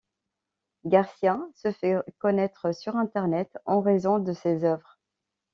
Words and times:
García 0.83 1.39
se 1.53 1.71
fait 1.71 1.95
connaître 2.17 2.73
sur 2.73 2.95
internet 2.95 3.55
en 3.67 3.81
raison 3.81 4.17
de 4.17 4.33
ses 4.33 4.63
œuvres. 4.63 4.97